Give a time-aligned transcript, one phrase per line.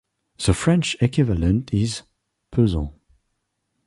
[0.43, 2.01] The French equivalent is
[2.51, 2.91] "pesant".